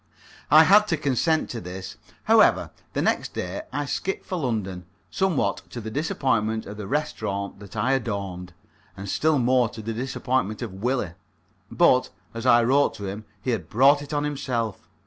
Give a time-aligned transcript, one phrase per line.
[0.49, 1.95] I had to consent to this.
[2.23, 7.59] However, the next day I skipped for London, somewhat to the disappointment of the restaurant
[7.59, 8.55] that I adorned,
[8.97, 11.13] and still more to the disappointment of Willie.
[11.69, 14.89] But, as I wrote to him, he had brought it on himself.